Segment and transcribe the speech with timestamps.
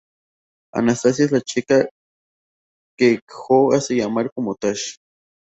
[0.73, 1.87] Anastasia: es la chica
[2.97, 4.95] que Jo hace llamar como Tash.